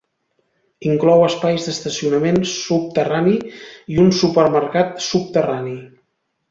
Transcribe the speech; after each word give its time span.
Inclou 0.93 1.25
espais 1.25 1.67
d'estacionament 1.67 2.41
subterrani 2.55 3.37
i 3.95 4.01
un 4.07 4.13
supermercat 4.23 5.01
subterrani. 5.11 5.81